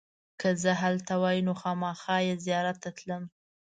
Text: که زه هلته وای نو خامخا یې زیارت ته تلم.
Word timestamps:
که 0.39 0.49
زه 0.61 0.71
هلته 0.81 1.13
وای 1.21 1.37
نو 1.47 1.53
خامخا 1.61 2.17
یې 2.27 2.33
زیارت 2.45 2.77
ته 2.83 2.89
تلم. 2.97 3.23